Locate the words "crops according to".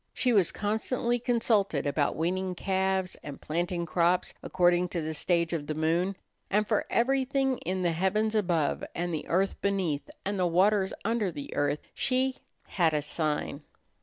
3.85-5.01